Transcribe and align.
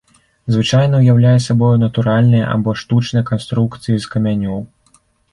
Звычайна 0.53 0.95
ўяўляе 1.01 1.33
сабою 1.47 1.67
натуральныя 1.81 2.45
або 2.53 2.73
штучныя 2.83 3.23
канструкцыі 3.31 3.97
з 4.07 4.11
камянёў. 4.15 4.59